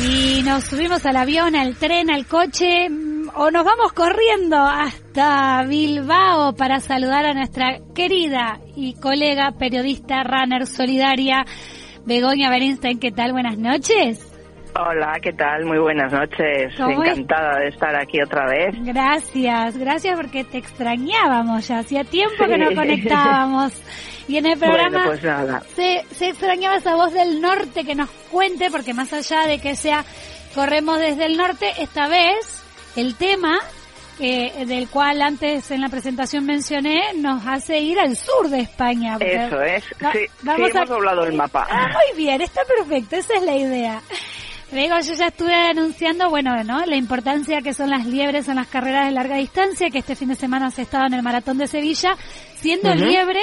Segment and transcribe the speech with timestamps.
[0.00, 5.64] y nos subimos al avión, al tren, al coche mm, o nos vamos corriendo hasta
[5.64, 11.44] Bilbao para saludar a nuestra querida y colega periodista runner solidaria
[12.04, 13.00] Begoña Bernstein.
[13.00, 13.32] ¿Qué tal?
[13.32, 14.24] Buenas noches.
[14.78, 15.64] Hola, ¿qué tal?
[15.64, 16.72] Muy buenas noches.
[16.78, 18.74] Encantada de estar aquí otra vez.
[18.84, 21.78] Gracias, gracias porque te extrañábamos ya.
[21.78, 23.72] Hacía tiempo que no conectábamos.
[24.28, 25.20] Y en el programa pues
[25.74, 29.74] Se, se extrañaba esa voz del norte que nos cuente, porque más allá de que
[29.74, 30.04] sea
[30.54, 32.62] corremos desde el norte, esta vez
[32.96, 33.58] el tema
[34.20, 39.16] eh, del cual antes en la presentación mencioné, nos hace ir al sur de España.
[39.20, 41.66] Eso es, sí, vamos hemos doblado el mapa.
[41.70, 44.02] Ah, muy bien, está perfecto, esa es la idea.
[44.72, 46.84] Luego yo ya estuve anunciando, bueno, ¿no?
[46.84, 50.28] La importancia que son las liebres en las carreras de larga distancia, que este fin
[50.28, 52.16] de semana se estado en el Maratón de Sevilla,
[52.56, 53.40] siendo liebre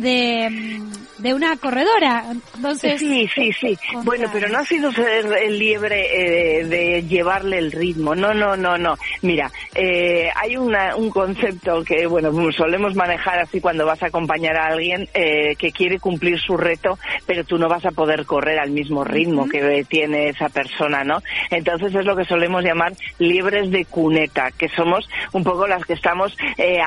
[0.00, 0.80] de,
[1.18, 2.24] de una corredora.
[2.54, 3.78] Entonces, sí, sí, sí.
[4.04, 8.14] Bueno, pero no ha sido ser el liebre eh, de llevarle el ritmo.
[8.14, 8.94] No, no, no, no.
[9.22, 14.56] Mira, eh, hay una, un concepto que, bueno, solemos manejar así cuando vas a acompañar
[14.56, 18.58] a alguien eh, que quiere cumplir su reto, pero tú no vas a poder correr
[18.58, 21.22] al mismo ritmo que tiene esa persona, ¿no?
[21.50, 25.94] Entonces es lo que solemos llamar liebres de cuneta, que somos un poco las que
[25.94, 26.36] estamos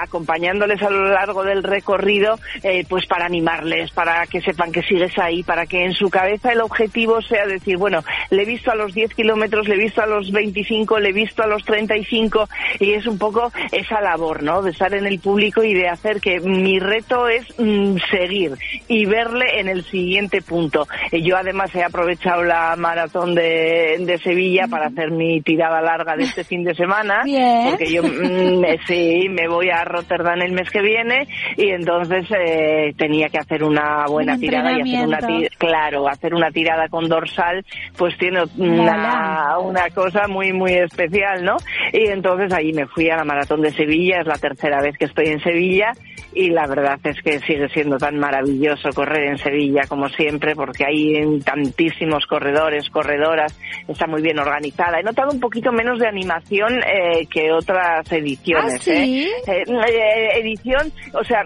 [0.01, 2.39] acompañándoles a lo largo del recorrido,
[2.87, 6.61] pues para animarles, para que sepan que sigues ahí, para que en su cabeza el
[6.61, 10.07] objetivo sea decir, bueno, le he visto a los 10 kilómetros, le he visto a
[10.07, 12.47] los 25, le he visto a los 35
[12.79, 14.61] y es un poco esa labor, ¿no?
[14.61, 18.53] De estar en el público y de hacer que mi reto es mm, seguir
[18.87, 20.87] y verle en el siguiente punto.
[21.11, 26.23] Yo además he aprovechado la maratón de, de Sevilla para hacer mi tirada larga de
[26.23, 27.21] este fin de semana,
[27.69, 31.27] porque yo mm, sí, me voy a Rotterdam el mes que viene
[31.57, 35.19] y entonces eh, tenía que hacer una buena tirada y hacer una
[35.57, 37.65] claro, hacer una tirada con dorsal,
[37.97, 41.57] pues tiene una, una cosa muy, muy especial, ¿no?
[41.93, 45.05] Y entonces ahí me fui a la maratón de Sevilla, es la tercera vez que
[45.05, 45.93] estoy en Sevilla
[46.33, 50.85] y la verdad es que sigue siendo tan maravilloso correr en Sevilla como siempre porque
[50.85, 54.99] hay tantísimos corredores, corredoras, está muy bien organizada.
[54.99, 58.75] He notado un poquito menos de animación eh, que otras ediciones.
[58.75, 59.27] ¿Ah, sí?
[59.47, 59.63] ¿eh?
[59.67, 61.43] Eh, edición, o sea,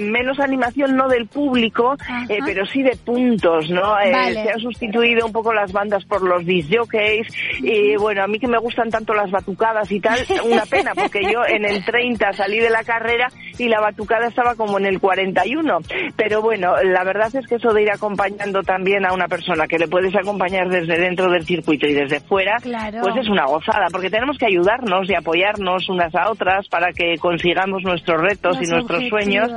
[0.00, 1.96] menos animación no del público,
[2.44, 3.94] pero sí de puntos, ¿no?
[4.32, 7.26] Se han sustituido un poco las bandas por los disc jockeys
[7.60, 11.20] y bueno, a mí que me gustan tanto las batucadas y tal, una pena porque
[11.22, 13.28] yo en el 30 salí de la carrera
[13.58, 15.78] y la batucada estaba como en el 41.
[16.16, 19.78] Pero bueno, la verdad es que eso de ir acompañando también a una persona que
[19.78, 24.10] le puedes acompañar desde dentro del circuito y desde fuera, pues es una gozada, porque
[24.10, 29.08] tenemos que ayudarnos y apoyarnos unas a otras para que consigamos nuestros retos y nuestros
[29.08, 29.50] sueños.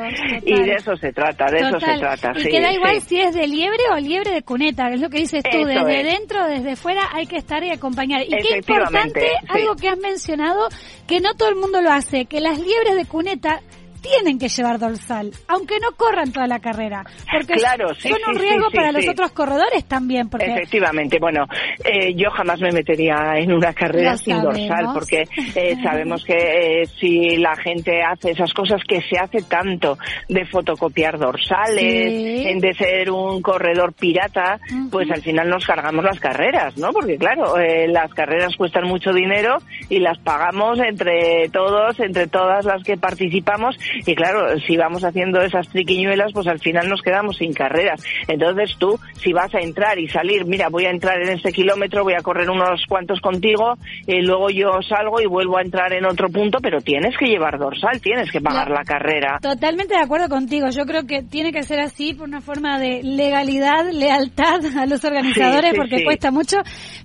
[0.43, 2.33] Y de eso se trata, de eso se trata.
[2.35, 5.19] Y queda igual si es de liebre o liebre de cuneta, que es lo que
[5.19, 8.21] dices tú, desde dentro, desde fuera hay que estar y acompañar.
[8.23, 10.67] Y qué importante, algo que has mencionado,
[11.07, 13.61] que no todo el mundo lo hace, que las liebres de cuneta
[14.05, 18.69] tienen que llevar dorsal, aunque no corran toda la carrera, porque claro, son un riesgo
[18.71, 20.29] para los otros corredores también.
[20.29, 20.45] Porque...
[20.45, 21.45] Efectivamente, bueno,
[21.83, 25.23] eh, yo jamás me metería en una carrera sin dorsal, porque
[25.55, 29.97] eh, sabemos que eh, si la gente hace esas cosas que se hace tanto
[30.29, 34.59] de fotocopiar dorsales, de ser un corredor pirata,
[34.91, 36.91] pues al final nos cargamos las carreras, ¿no?
[36.91, 37.55] Porque claro,
[37.87, 39.57] las carreras cuestan mucho dinero
[39.89, 45.41] y las pagamos entre todos, entre todas las que participamos y claro, si vamos haciendo
[45.41, 48.03] esas triquiñuelas, pues al final nos quedamos sin carreras.
[48.27, 52.03] Entonces tú, si vas a entrar y salir, mira, voy a entrar en este kilómetro,
[52.03, 53.75] voy a correr unos cuantos contigo,
[54.07, 57.57] y luego yo salgo y vuelvo a entrar en otro punto, pero tienes que llevar
[57.57, 59.39] dorsal, tienes que pagar la carrera.
[59.41, 60.67] Totalmente de acuerdo contigo.
[60.69, 65.03] Yo creo que tiene que ser así por una forma de legalidad, lealtad a los
[65.03, 66.57] organizadores, porque cuesta mucho.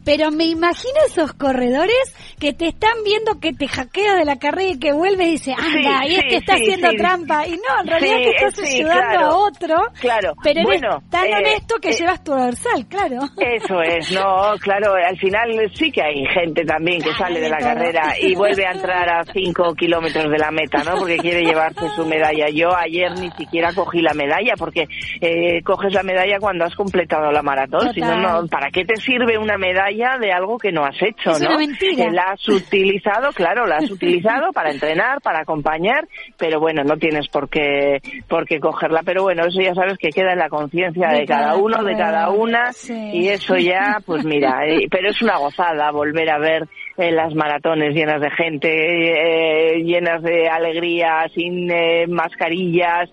[0.04, 4.70] Pero me imagino esos corredores que te están viendo que te hackea de la carrera
[4.70, 7.46] y que vuelve y dice, anda, y este está haciendo trampa.
[7.46, 9.76] Y no, en realidad que estás ayudando a otro.
[10.00, 10.34] Claro.
[10.42, 13.20] Pero eres tan eh, honesto que eh, llevas tu dorsal, claro.
[13.36, 17.58] Eso es, no, claro, al final sí que hay gente también que sale de la
[17.58, 20.98] carrera y vuelve a entrar a 5 kilómetros de la meta, ¿no?
[20.98, 22.46] Porque quiere llevarse su medalla.
[22.52, 24.86] Yo ayer ni siquiera cogí la medalla porque
[25.20, 27.92] eh, coges la medalla cuando has completado la maratón.
[27.92, 31.30] Si no, no, ¿para qué te sirve una medalla de algo que no has hecho,
[31.30, 31.48] es no?
[31.48, 32.10] Una mentira.
[32.10, 36.06] La has utilizado, claro, la has utilizado para entrenar, para acompañar,
[36.36, 39.02] pero pero bueno, no tienes por qué, por qué cogerla.
[39.04, 42.30] Pero bueno, eso ya sabes que queda en la conciencia de, cada uno, de cada
[42.30, 46.68] una, y eso ya, pues mira, eh, pero es una gozada volver a ver
[47.00, 53.08] eh, las maratones llenas de gente, eh, llenas de alegría, sin eh, mascarillas,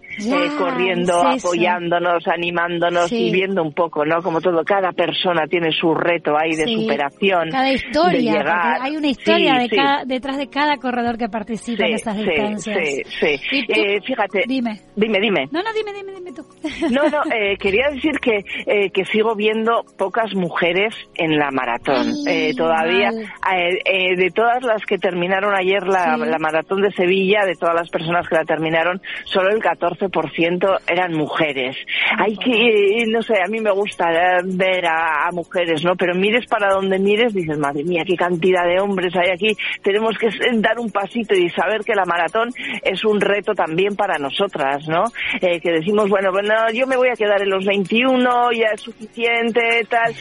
[0.57, 4.21] corriendo, apoyándonos, animándonos y viendo un poco, ¿no?
[4.21, 7.49] Como todo, cada persona tiene su reto ahí de superación.
[7.49, 9.53] Cada historia, hay una historia
[10.05, 12.77] detrás de cada corredor que participa en esas distancias.
[13.19, 13.65] Sí, sí.
[14.05, 14.43] fíjate.
[14.47, 14.81] Dime.
[14.97, 15.47] Dime, dime.
[15.49, 16.43] No, no, dime, dime, dime tú.
[16.91, 17.21] No, no,
[17.59, 18.43] quería decir que,
[18.91, 22.07] que sigo viendo pocas mujeres en la maratón.
[22.57, 23.11] todavía
[23.85, 28.27] eh, de todas las que terminaron ayer la, maratón de Sevilla, de todas las personas
[28.27, 31.75] que la terminaron, solo el 14% eran mujeres.
[32.17, 35.95] Hay que, no sé, a mí me gusta eh, ver a, mujeres, ¿no?
[35.95, 39.55] Pero mires para donde mires, dices, madre mía, qué cantidad de hombres hay aquí.
[39.83, 42.49] Tenemos que dar un pasito y saber que la maratón
[42.83, 45.03] es un reto también para nosotras, ¿no?
[45.41, 48.81] Eh, que decimos, bueno, bueno, yo me voy a quedar en los 21, ya es
[48.81, 50.13] suficiente, tal.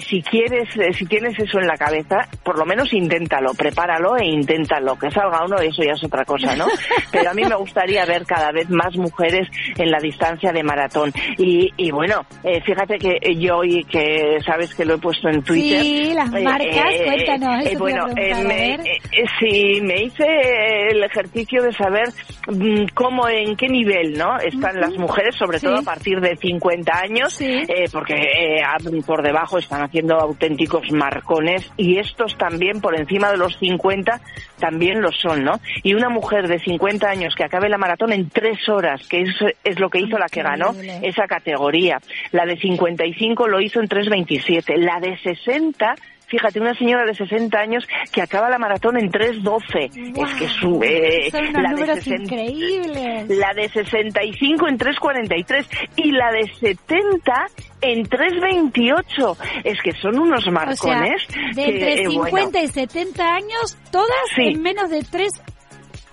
[0.00, 4.96] si quieres, si tienes eso en la cabeza, por lo menos inténtalo, prepáralo e inténtalo.
[4.96, 6.66] Que salga uno, eso ya es otra cosa, ¿no?
[7.12, 11.12] Pero a mí me gustaría ver cada vez más mujeres en la distancia de maratón.
[11.38, 15.42] Y, y bueno, eh, fíjate que yo, y que sabes que lo he puesto en
[15.42, 15.82] Twitter.
[15.82, 17.66] Sí, las eh, marcas, eh, cuéntanos.
[17.66, 18.78] Eso bueno, me,
[19.38, 20.26] sí, me hice
[20.90, 22.08] el ejercicio de saber
[22.48, 24.38] mm, cómo, en qué nivel, ¿no?
[24.38, 27.38] Están las mujeres, sobre todo a partir de 50 años,
[27.92, 28.14] porque
[29.06, 34.20] por debajo están haciendo auténticos marcones y estos también por encima de los 50
[34.58, 35.58] también lo son, ¿no?
[35.82, 39.30] Y una mujer de 50 años que acabe la maratón en tres horas, que es,
[39.64, 41.98] es lo que hizo la que ganó esa categoría.
[42.30, 44.76] La de 55 lo hizo en 3.27.
[44.76, 45.94] La de 60
[46.26, 50.22] fíjate, una señora de 60 años que acaba la maratón en 3.12.
[50.22, 52.34] Es que su, eh, la, de 60,
[53.34, 55.66] la de 65 en 3.43
[55.96, 57.46] y la de 70
[57.80, 59.36] en 3.28.
[59.64, 61.22] Es que son unos marcones.
[61.54, 65.30] de entre 50 eh, y 70 años, todas en menos de 3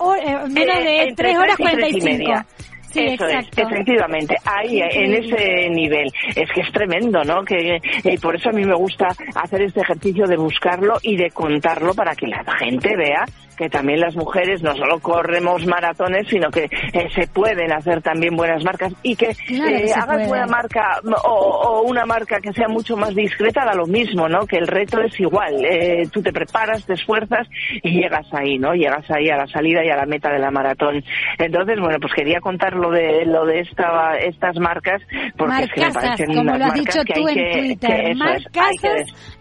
[0.01, 2.45] eh, menos de 3 horas 45.
[2.91, 6.07] Sí, Eso es, efectivamente, ahí en ese nivel.
[6.35, 7.43] Es que es tremendo, ¿no?
[7.43, 11.29] Que y por eso a mí me gusta hacer este ejercicio de buscarlo y de
[11.31, 13.25] contarlo para que la gente vea
[13.61, 18.35] que también las mujeres no solo corremos maratones, sino que eh, se pueden hacer también
[18.35, 23.13] buenas marcas y que, eh, hagas buena marca o, una marca que sea mucho más
[23.13, 24.47] discreta, da lo mismo, ¿no?
[24.47, 25.63] Que el reto es igual.
[25.63, 27.47] Eh, tú te preparas, te esfuerzas
[27.83, 28.73] y llegas ahí, ¿no?
[28.73, 31.03] Llegas ahí a la salida y a la meta de la maratón.
[31.37, 35.01] Entonces, bueno, pues quería contar lo de lo de esta, estas marcas
[35.37, 38.75] porque es que me parecen como lo has dicho tú en Twitter, marcas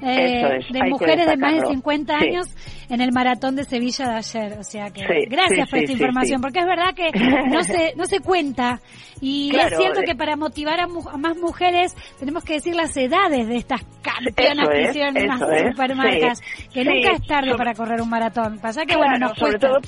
[0.00, 2.46] de mujeres de más de 50 años
[2.90, 4.58] en el maratón de Sevilla de ayer.
[4.58, 7.10] O sea que gracias por esta información, porque es verdad que
[7.48, 8.80] no se, no se cuenta.
[9.20, 13.56] Y es cierto que para motivar a, más mujeres tenemos que decir las edades de
[13.56, 15.40] estas campeonas que hicieron unas
[15.70, 16.40] supermarcas,
[16.72, 18.58] que nunca es tarde para correr un maratón.
[18.58, 19.78] Pasa que, bueno, nos sobre todo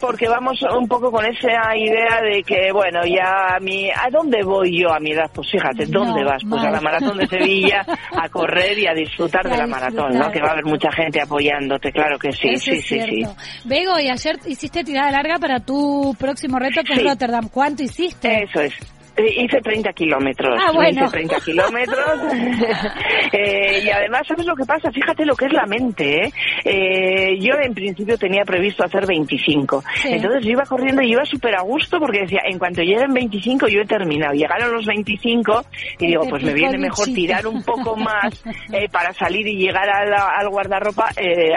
[0.00, 4.42] porque vamos un poco con esa idea de que, bueno, ya a mi, ¿a dónde
[4.42, 5.30] voy yo a mi edad?
[5.32, 6.42] Pues fíjate, ¿dónde vas?
[6.48, 10.30] Pues a la maratón de Sevilla, a correr y a disfrutar de la maratón, ¿no?
[10.30, 13.22] Que va a haber mucha gente apoyándote, claro que sí, sí, sí, sí.
[13.64, 17.48] Bego, y ayer hiciste tirada larga para tu próximo reto que es Rotterdam.
[17.48, 18.44] ¿Cuánto hiciste?
[18.44, 18.97] Eso es.
[19.18, 20.58] Eh, hice 30 kilómetros.
[20.60, 21.04] Ah, bueno.
[21.04, 22.20] Hice 30 kilómetros.
[23.32, 24.92] eh, y además, ¿sabes lo que pasa?
[24.92, 26.24] Fíjate lo que es la mente.
[26.24, 26.32] ¿eh?
[26.64, 29.82] eh yo en principio tenía previsto hacer 25.
[30.04, 33.66] Entonces yo iba corriendo y iba súper a gusto porque decía, en cuanto lleguen 25
[33.68, 34.34] yo he terminado.
[34.34, 35.64] Llegaron los 25
[35.98, 38.42] y digo, pues me viene mejor tirar un poco más
[38.72, 41.10] eh, para salir y llegar al guardarropa.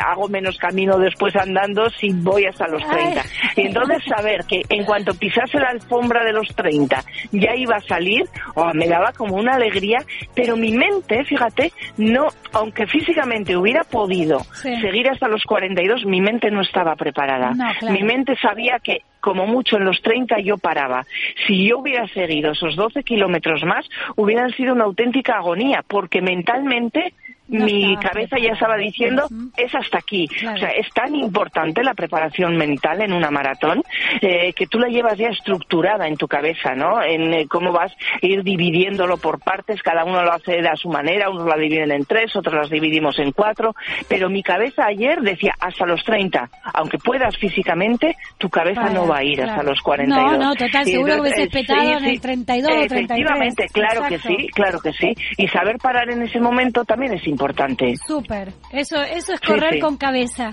[0.03, 3.23] hago menos camino después andando si voy hasta los 30.
[3.57, 7.81] Y entonces saber que en cuanto pisase la alfombra de los 30 ya iba a
[7.81, 9.99] salir, o me daba como una alegría,
[10.35, 16.51] pero mi mente, fíjate, no, aunque físicamente hubiera podido seguir hasta los 42, mi mente
[16.51, 17.53] no estaba preparada.
[17.89, 21.05] Mi mente sabía que como mucho en los 30 yo paraba.
[21.45, 27.13] Si yo hubiera seguido esos 12 kilómetros más, hubieran sido una auténtica agonía, porque mentalmente
[27.51, 29.27] mi cabeza ya estaba diciendo,
[29.57, 30.27] es hasta aquí.
[30.53, 33.83] O sea, es tan importante la preparación mental en una maratón
[34.21, 37.03] eh, que tú la llevas ya estructurada en tu cabeza, ¿no?
[37.03, 40.89] En eh, cómo vas a ir dividiéndolo por partes, cada uno lo hace a su
[40.89, 43.75] manera, unos la dividen en tres, otros las dividimos en cuatro,
[44.07, 49.17] pero mi cabeza ayer decía hasta los 30, aunque puedas físicamente, tu cabeza no va
[49.17, 50.31] a ir hasta los 42.
[50.31, 52.91] No, no, total, seguro que hubiese petado en el 32 o 33.
[52.91, 55.13] Efectivamente, claro que sí, claro que sí.
[55.37, 57.95] Y saber parar en ese momento también es importante importante.
[58.05, 58.53] Súper.
[58.71, 60.51] Eso, eso es correr con cabeza.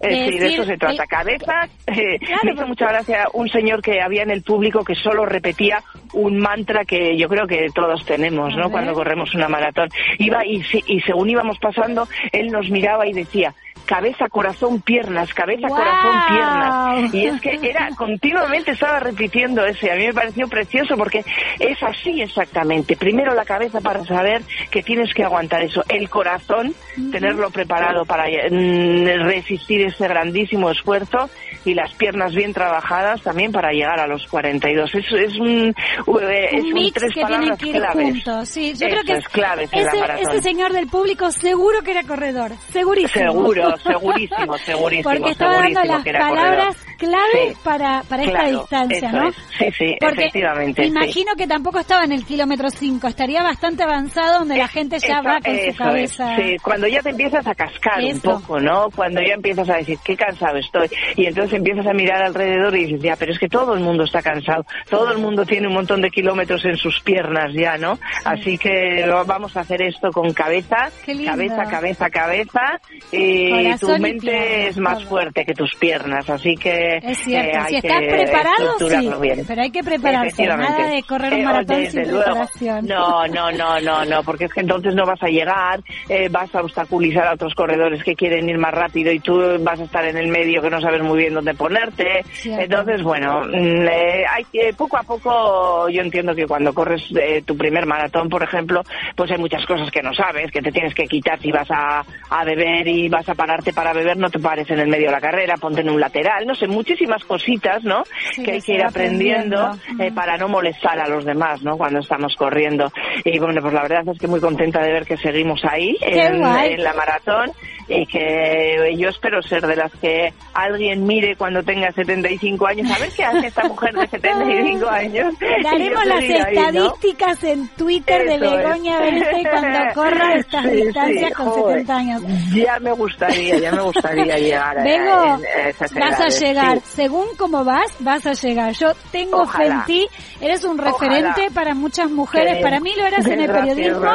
[0.00, 1.06] Eh, sí, de eso se trata.
[1.06, 1.68] Cabeza.
[1.86, 5.82] Eh, me hizo mucha gracia un señor que había en el público que solo repetía
[6.12, 8.70] un mantra que yo creo que todos tenemos, ¿no?
[8.70, 9.88] Cuando corremos una maratón.
[10.18, 13.54] Iba y, y según íbamos pasando, él nos miraba y decía,
[13.88, 17.14] cabeza, corazón, piernas, cabeza, corazón, piernas.
[17.14, 19.90] Y es que era continuamente estaba repitiendo ese.
[19.90, 21.24] A mí me pareció precioso porque
[21.58, 22.96] es así exactamente.
[22.96, 25.82] Primero la cabeza para saber que tienes que aguantar eso.
[25.88, 26.74] El corazón,
[27.10, 31.30] tenerlo preparado para mm, resistir ese grandísimo esfuerzo
[31.68, 34.94] y las piernas bien trabajadas también para llegar a los 42.
[34.94, 38.48] Eso es un, eh, es un, tres que palabras que ir Juntos.
[38.48, 43.32] Sí, yo creo que es clave ese señor del público seguro que era corredor, segurísimo.
[43.32, 45.10] Seguro, segurísimo, segurísimo.
[45.10, 49.30] Porque estaba dando las palabras clave para, para esta distancia, ¿no?
[49.30, 50.84] Sí, sí, efectivamente.
[50.84, 55.22] Imagino que tampoco estaba en el kilómetro 5, estaría bastante avanzado donde la gente ya
[55.22, 56.36] va con su cabeza.
[56.36, 58.90] sí, cuando ya te empiezas a cascar un poco, ¿no?
[58.94, 60.88] Cuando ya empiezas a decir, qué cansado estoy.
[61.16, 64.04] Y entonces empiezas a mirar alrededor y dices, ya, pero es que todo el mundo
[64.04, 64.64] está cansado.
[64.90, 67.98] Todo el mundo tiene un montón de kilómetros en sus piernas ya, ¿no?
[68.24, 70.90] Así que vamos a hacer esto con cabeza,
[71.24, 72.80] cabeza, cabeza, cabeza.
[73.12, 77.58] Y tu mente es más fuerte que tus piernas, así que es cierto.
[77.58, 79.10] Eh, si estás preparado, sí,
[79.46, 82.86] pero hay que prepararse, nada de correr un eh, maratón sin preparación.
[82.86, 86.54] No, no, no, no, no, porque es que entonces no vas a llegar, eh, vas
[86.54, 90.04] a obstaculizar a otros corredores que quieren ir más rápido y tú vas a estar
[90.04, 92.24] en el medio que no sabes muy bien dónde ponerte.
[92.44, 93.86] Entonces, bueno, mm,
[94.30, 97.02] hay que poco a poco, yo entiendo que cuando corres
[97.44, 98.82] tu primer maratón, por ejemplo,
[99.16, 102.04] pues hay muchas cosas que no sabes, que te tienes que quitar si vas a,
[102.30, 105.12] a beber y vas a pararte para beber, no te pares en el medio de
[105.12, 108.04] la carrera, ponte en un lateral, no sé, muchísimas cositas, ¿no?
[108.36, 111.76] que hay que ir aprendiendo, eh, para no molestar a los demás, ¿no?
[111.76, 112.92] Cuando estamos corriendo.
[113.24, 116.40] Y bueno, pues la verdad es que muy contenta de ver que seguimos ahí en,
[116.40, 117.50] la maratón
[117.88, 122.98] y que yo espero ser de las que alguien mire cuando tenga 75 años, a
[122.98, 125.34] ver qué hace esta mujer de 75 años.
[125.62, 132.22] Daremos las estadísticas en Twitter de Begoña Benítez cuando corra estas distancias con 70 años.
[132.54, 137.90] Ya me gustaría, ya me gustaría llegar a, esas vas a llegar, según cómo vas,
[138.00, 138.72] vas a llegar.
[138.72, 140.06] Yo tengo fe en ti,
[140.40, 144.12] eres un referente para muchas mujeres, para mí lo eras en el periodismo.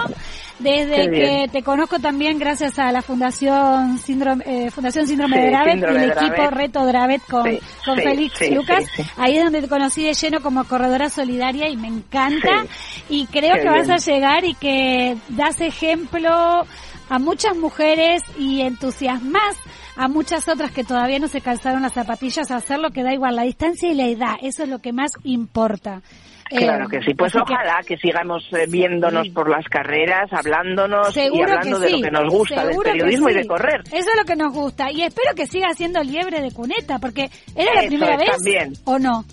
[0.64, 5.78] Desde que te conozco también gracias a la Fundación Síndrome, eh, Fundación Síndrome de Dravet
[5.78, 7.44] y el equipo Reto Dravet con,
[7.86, 8.86] con Félix Lucas.
[9.18, 12.66] Ahí es donde te conocí de lleno como corredora solidaria y me encanta.
[13.10, 16.66] Y creo que vas a llegar y que das ejemplo
[17.10, 19.58] a muchas mujeres y entusiasmas
[19.96, 23.14] a muchas otras que todavía no se calzaron las zapatillas a hacer lo que da
[23.14, 24.36] igual la distancia y la edad.
[24.42, 26.02] Eso es lo que más importa.
[26.58, 31.80] Claro que sí, pues ojalá que, sigamos eh, viéndonos por las carreras, hablándonos y hablando
[31.80, 33.82] de lo que nos gusta del periodismo y de correr.
[33.88, 37.30] Eso es lo que nos gusta y espero que siga siendo liebre de cuneta porque
[37.56, 38.74] era la primera vez también.
[38.86, 39.26] o no.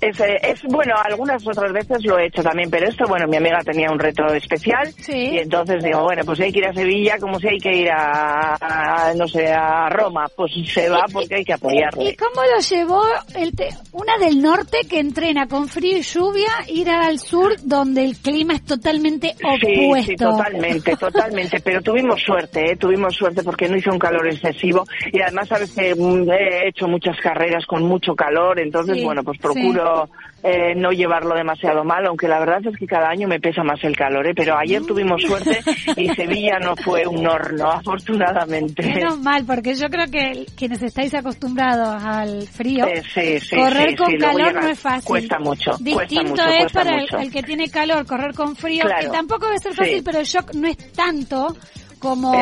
[0.00, 3.58] Es, es, bueno, algunas otras veces lo he hecho también, pero esto, bueno, mi amiga
[3.62, 7.38] tenía un reto especial y entonces digo, bueno, pues hay que ir a Sevilla como
[7.38, 11.52] si hay que ir a, no sé, a Roma, pues se va porque hay que
[11.52, 12.10] apoyarle.
[12.10, 13.02] ¿Y cómo lo llevó
[13.34, 13.52] el
[13.92, 18.54] una del norte que entrena con frío y lluvia, ir al sur donde el clima
[18.54, 20.10] es totalmente opuesto?
[20.10, 22.76] Sí, totalmente, totalmente, pero tuvimos suerte, ¿eh?
[22.76, 26.88] tuvimos suerte porque no hizo un calor excesivo y además sabes que mm, he hecho
[26.88, 29.89] muchas carreras con mucho calor, entonces, bueno, pues procuro
[30.42, 33.82] eh, no llevarlo demasiado mal, aunque la verdad es que cada año me pesa más
[33.84, 34.32] el calor, ¿eh?
[34.34, 35.60] pero ayer tuvimos suerte
[35.96, 38.82] y Sevilla no fue un horno, afortunadamente.
[38.82, 44.54] Menos mal, porque yo creo que quienes estáis acostumbrados al frío, eh, correr con calor
[44.54, 45.06] no es fácil.
[45.06, 45.72] Cuesta mucho.
[45.78, 50.02] Distinto es para el, que tiene calor, correr con frío, que tampoco debe ser fácil,
[50.02, 51.54] pero el shock no es tanto
[52.00, 52.32] como,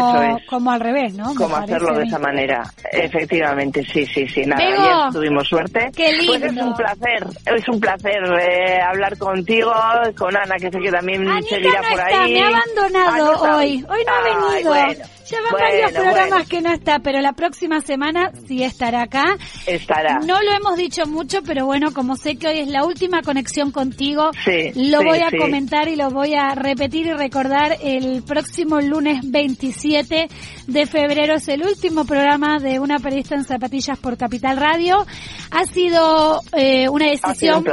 [0.48, 1.34] como al revés, ¿no?
[1.34, 2.62] como hacerlo de esa manera.
[2.90, 4.42] Efectivamente, sí, sí, sí.
[4.46, 5.90] Nada, ayer tuvimos suerte.
[5.94, 6.32] Qué lindo.
[6.38, 9.72] Pues es un placer, es un placer eh, hablar contigo,
[10.16, 12.32] con Ana, que sé que también seguirá por ahí.
[12.32, 13.84] Me ha abandonado hoy.
[13.88, 15.08] Hoy no ha venido.
[15.28, 19.36] Lleva varios programas que no está, pero la próxima semana sí estará acá.
[19.66, 20.20] Estará.
[20.20, 23.70] No lo hemos dicho mucho, pero bueno, como sé que hoy es la última conexión
[23.70, 24.30] contigo,
[24.74, 30.28] lo voy a comentar y lo voy a repetir y recordar el próximo lunes 27
[30.66, 31.34] de febrero.
[31.34, 35.06] Es el último programa de una periodista en zapatillas por Capital Radio.
[35.50, 37.64] Ha sido eh, una decisión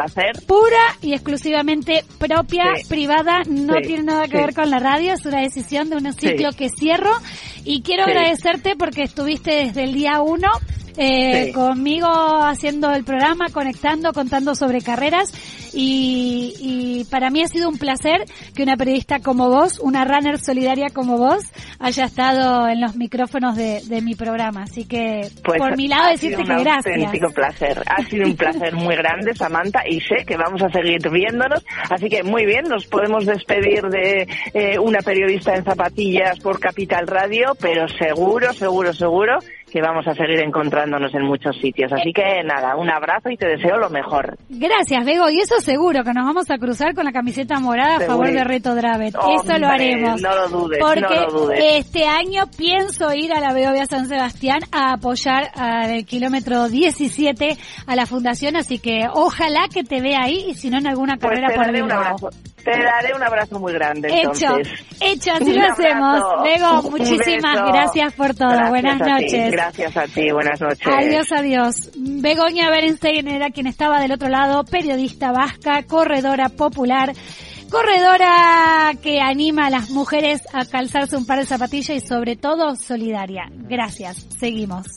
[0.47, 5.41] pura y exclusivamente propia, privada, no tiene nada que ver con la radio, es una
[5.41, 7.11] decisión de un ciclo que cierro.
[7.65, 10.47] Y quiero agradecerte porque estuviste desde el día uno
[10.97, 15.31] eh, conmigo haciendo el programa, conectando, contando sobre carreras
[15.73, 18.25] y, y para mí ha sido un placer
[18.55, 21.43] que una periodista como vos, una runner solidaria como vos,
[21.79, 24.63] haya estado en los micrófonos de, de mi programa.
[24.63, 26.95] Así que Pues por mi lado ha decirte sido un que gracias.
[26.95, 27.83] auténtico placer.
[27.87, 31.63] Ha sido un placer muy grande, Samantha, y sé que vamos a seguir viéndonos.
[31.89, 37.07] Así que muy bien, nos podemos despedir de eh, una periodista en zapatillas por Capital
[37.07, 39.39] Radio, pero seguro, seguro, seguro
[39.71, 41.91] que vamos a seguir encontrándonos en muchos sitios.
[41.91, 44.37] Así que nada, un abrazo y te deseo lo mejor.
[44.49, 45.29] Gracias, Bego.
[45.29, 48.43] Y eso seguro que nos vamos a cruzar con la camiseta morada a favor de
[48.43, 49.13] Reto Dravet.
[49.15, 50.21] eso lo haremos.
[50.21, 51.59] No lo dudes, Porque no lo dudes.
[51.77, 57.57] este año pienso ir a la Beovia San Sebastián a apoyar al kilómetro 17
[57.87, 61.17] a la fundación, así que ojalá que te vea ahí y si no en alguna
[61.17, 62.29] Pues carrera por daré un abrazo.
[62.65, 64.07] Te daré un abrazo muy grande.
[64.07, 64.73] Hecho, entonces.
[64.99, 66.23] hecho, así Un lo hacemos.
[66.83, 68.49] Un muchísimas gracias por todo.
[68.49, 69.51] Gracias Buenas ti, noches.
[69.51, 70.87] gracias a ti, buenas noches.
[70.87, 71.91] Adiós, adiós.
[71.95, 77.13] Begoña Berenstein era quien estaba del otro lado, periodista vasca, corredora popular,
[77.69, 82.75] corredora que anima a las mujeres a calzarse un par de zapatillas y sobre todo
[82.75, 83.43] solidaria.
[83.51, 84.25] Gracias.
[84.39, 84.87] Seguimos.